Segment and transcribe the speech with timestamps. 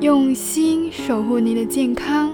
[0.00, 2.30] 用心守护您的健康，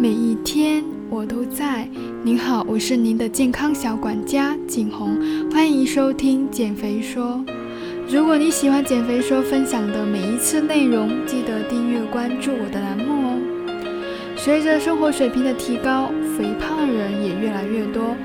[0.00, 1.88] 每一天我都在。
[2.24, 5.16] 您好，我是您的健康小管家景红，
[5.52, 7.44] 欢迎收听减肥说。
[8.08, 13.40] 如果你喜欢减肥说分享的每一次内容，记得订阅关注我的栏目哦。
[14.36, 18.16] 随着生活水平的提高，肥胖人也越来越多，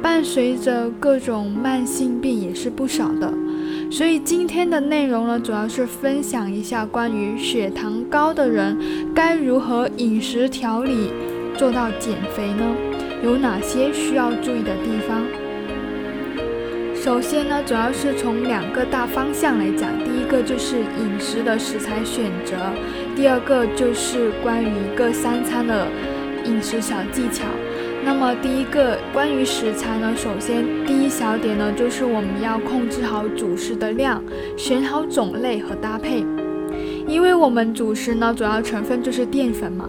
[0.00, 3.32] 伴随着各种慢性病也是不少的。
[3.90, 8.76] 所以今天的内容呢，主要是分享一下关于血糖高的人
[9.14, 11.10] 该如何饮食调理
[11.56, 12.64] 做到减肥呢？
[13.24, 15.22] 有哪些需要注意的地方？
[16.94, 22.56] 首先呢，主要是从两个大方向来讲，第一个就是饮食的食材选择，
[23.14, 25.86] 第二个就是关于一个三餐的
[26.44, 27.44] 饮食小技巧。
[28.06, 34.22] 那么第一个关于食材呢，首先第一小点呢，就是我们要控制好主食的量，
[34.56, 36.24] 选好种类和搭配。
[37.08, 39.88] 因为我们主食呢，主要成分就是淀粉嘛，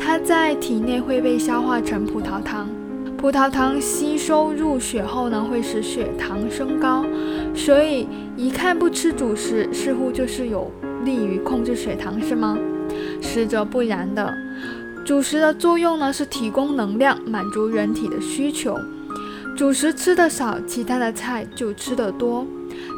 [0.00, 2.70] 它在体内会被消化成葡萄糖，
[3.18, 7.04] 葡萄糖吸收入血后呢，会使血糖升高，
[7.54, 10.72] 所以一看不吃主食，似乎就是有
[11.04, 12.58] 利于控制血糖，是吗？
[13.20, 14.34] 实则不然的。
[15.08, 18.78] 主食的作用呢是提供能量，满足人体的需求。
[19.56, 22.46] 主食吃的少，其他的菜就吃得多。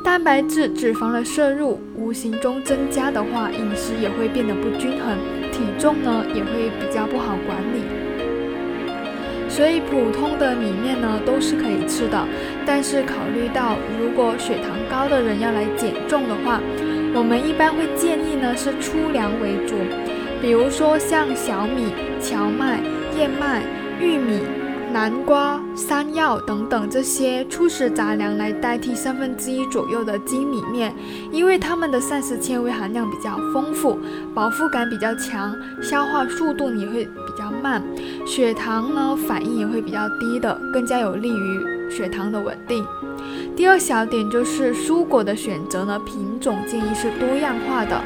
[0.05, 5.17] 蛋白质、脂肪的摄入无形中增加的话，饮食也会变得不均衡，
[5.53, 7.85] 体重呢也会比较不好管理。
[9.49, 12.27] 所以普通的米面呢都是可以吃的，
[12.67, 16.61] 但是考虑到如果血糖高的人要来减重的话，
[17.15, 19.77] 我们一般会建议呢是粗粮为主。
[20.41, 22.81] 比如说像小米、荞麦、
[23.17, 23.63] 燕麦、
[24.01, 24.41] 玉米、
[24.93, 30.95] 南瓜、山药等等这些粗食杂粮来代替三分之一左右的精米面，
[31.31, 33.99] 因为它们的膳食纤维含量比较丰富，
[34.35, 37.83] 饱腹感比较强，消化速度也会比较慢，
[38.27, 42.85] 血糖呢反应也会比较低的，更加有利于血糖的稳定。
[43.55, 48.03] 第二小点就是蔬果的选择呢，品种建议是多样化的。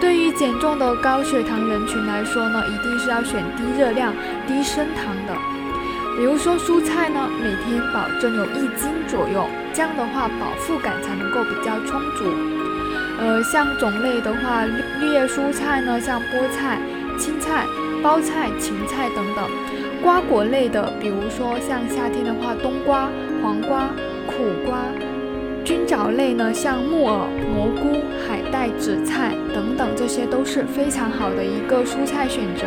[0.00, 4.14] 对于减重的高血糖人群来说呢，一定是要选低热量、
[4.46, 5.34] 低升糖的。
[6.16, 12.24] 比如说蔬菜呢，每天保证有一斤左右，这样的话饱腹感才能够比较充足。
[13.18, 16.78] 呃，像种类的话，绿叶蔬菜呢，像菠菜、
[17.18, 17.66] 青菜、
[18.02, 19.44] 包菜、芹菜等等；
[20.02, 23.08] 瓜果类的，比如说像夏天的话，冬瓜、
[23.42, 23.90] 黄瓜、
[24.26, 24.34] 苦
[24.66, 24.78] 瓜。
[25.64, 32.64] 菌藻类呢，像木耳、蘑菇、海带、紫菜等等，这些都是非常好的一个蔬菜选择。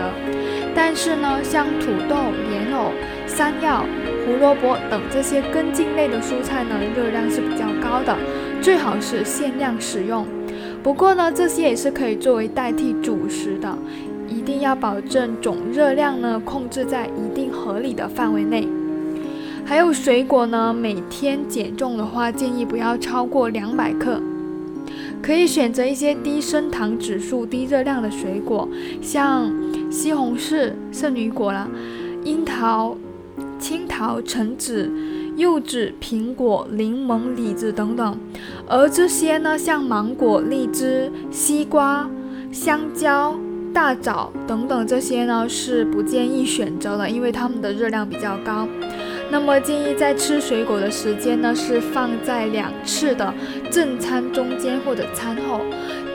[0.75, 2.15] 但是呢，像土豆、
[2.49, 2.91] 莲藕、
[3.27, 3.85] 山药、
[4.25, 8.15] 胡萝卜等这些根茎类的蔬菜呢，热量是比较高的，
[8.61, 10.25] 最好是限量使用。
[10.81, 13.77] 不过呢，这些也是可以作为代替主食的，
[14.27, 18.67] 一定要保证总热量呢控制在一定合理的范围内。
[19.65, 24.21] 还有水果呢，每天减重的话，建议不要超过两百克。
[25.21, 28.67] 可以选择一些低升糖指数、低热量的水果，
[29.01, 29.49] 像
[29.89, 31.67] 西红柿、圣女果啦、
[32.25, 32.97] 樱桃、
[33.57, 34.91] 青桃、橙子、
[35.37, 38.17] 柚子、苹果、柠檬、李子等等。
[38.67, 42.09] 而这些呢，像芒果、荔枝、西瓜、
[42.51, 43.33] 香蕉、
[43.73, 48.67] 大枣等等，这些呢是不建议选择的，因为它们的热量比较高。
[49.31, 53.33] 那么建议在吃水果的时间呢，是放在两次的
[53.71, 55.61] 正餐中间或者餐后。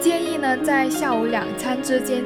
[0.01, 2.23] 建议呢在下午两餐之间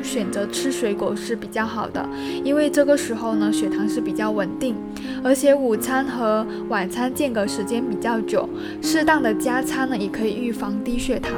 [0.00, 2.08] 选择吃水果是比较好的，
[2.44, 4.76] 因为这个时候呢血糖是比较稳定，
[5.24, 8.48] 而且午餐和晚餐间隔时间比较久，
[8.80, 11.32] 适当的加餐呢也可以预防低血糖。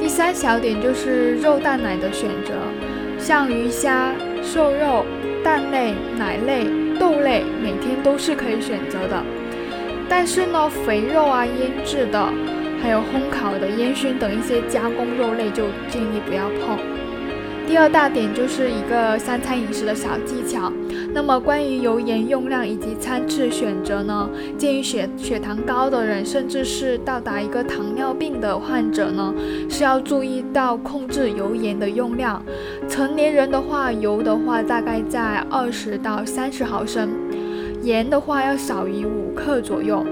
[0.00, 2.54] 第三小点就是肉蛋奶的选择，
[3.18, 5.04] 像鱼虾、瘦肉、
[5.44, 6.81] 蛋类、奶类。
[6.98, 9.22] 豆类每天都是可以选择的，
[10.08, 12.28] 但是呢，肥肉啊、腌制的，
[12.82, 16.78] 还有烘烤的、烟熏等一些加工肉类就建议不要碰。
[17.66, 20.72] 第二大点就是一个三餐饮食的小技巧。
[21.14, 29.34] 那么关于油盐用量以及餐次选择呢，建议血血糖高的人，甚至是到达一个糖尿病的患者呢，
[29.68, 32.42] 是要注意到控制油盐的用量。
[32.88, 37.10] 成年人的话，油的话大概在二十到三十毫升，
[37.82, 40.04] 盐的话要少于五克左右。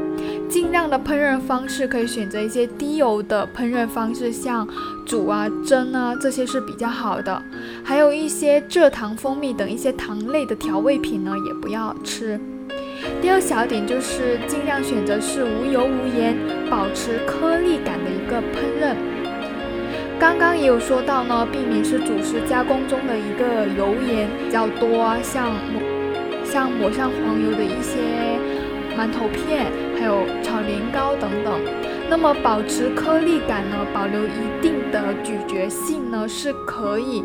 [0.50, 4.66] 尽量的烹饪方式可以选择一些低油的烹饪方式，像
[5.06, 7.40] 煮啊、蒸啊，这些是比较好的。
[7.84, 12.38] 还有一些蔗糖、蜂蜜等一些糖类的调味品呢，也不要吃。
[13.22, 16.36] 第二小点就是尽量选择是无油无盐、
[16.68, 18.96] 保持颗粒感的一个烹饪。
[20.18, 25.52] 刚刚也有说到呢，避免是主食加工中的一个油盐比较多啊，像
[26.44, 27.96] 像抹上黄油的一些
[28.98, 31.60] 馒头片，还有炒年糕等等。
[32.08, 37.22] 那么保持颗粒感呢，保留一定的咀嚼性呢，是可以。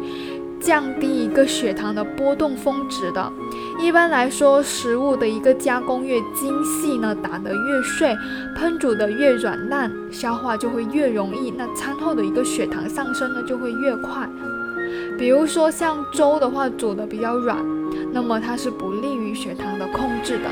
[0.58, 3.32] 降低一个血糖的波动峰值的。
[3.80, 8.16] 一般来说，食物的一个加工越精细呢，打得越碎，
[8.58, 11.52] 烹煮的越软烂，消化就会越容易。
[11.52, 14.28] 那餐后的一个血糖上升呢，就会越快。
[15.20, 17.58] 比如说像粥的话，煮的比较软，
[18.12, 20.50] 那么它是不利于血糖的控制的。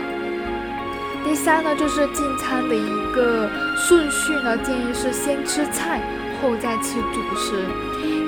[1.24, 6.02] 第三呢，就是进餐的一个顺序呢，建议是先吃菜。
[6.42, 7.56] 后再吃主食，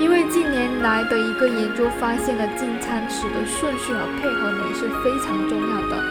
[0.00, 6.02] 因为近年来的一个研究发现了进餐时的顺序和配合呢也是非常重要的。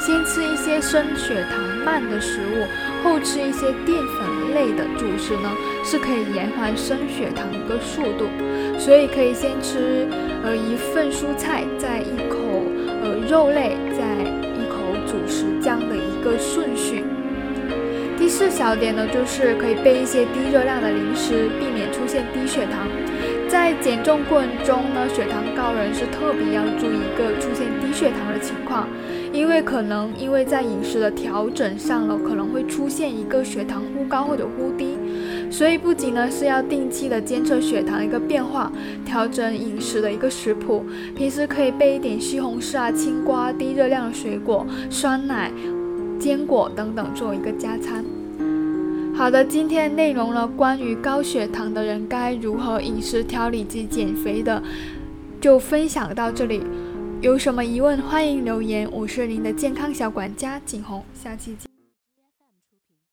[0.00, 2.66] 先吃一些升血糖慢的食物，
[3.04, 5.48] 后吃一些淀粉类的主食呢，
[5.84, 8.26] 是可以延缓升血糖一个速度。
[8.76, 10.08] 所以可以先吃
[10.42, 12.36] 呃一份蔬菜，再一口
[13.04, 14.02] 呃肉类，再
[15.12, 17.04] 主食这样的一个顺序。
[18.16, 22.88] 第四小点呢，就是可以备一些低热量的零食，避免出现低血糖。
[23.46, 28.88] 在减重过程中呢，血糖高人是特别要注意一个出现低血糖的情况，
[29.32, 34.96] 因为可能因为在饮食的调整上了，可能会出现一个血糖忽高或者忽低，
[35.52, 38.72] 所以不仅呢是要定期的监测血糖一个变化，
[39.04, 40.82] 调整饮食的一个食谱，
[41.14, 45.52] 平时可以备一点西红柿啊、青瓜、低热量的水果、酸奶。
[46.18, 48.04] 坚果等等做一个加餐。
[49.12, 54.62] 好的，今天内容呢，关于高血糖的人该如何饮食调理及减肥的，
[55.40, 56.62] 就分享到这里。
[57.20, 58.88] 有什么疑问，欢迎留言。
[58.92, 61.71] 我是您的健康小管家景红，下期见。